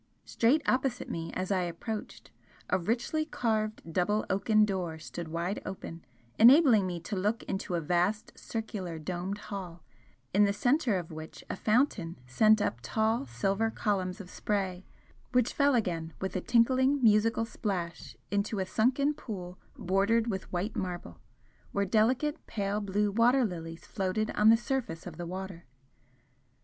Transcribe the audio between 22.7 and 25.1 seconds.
blue water lilies floated on the surface